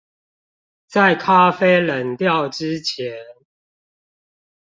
[0.87, 3.13] 在咖啡冷掉之前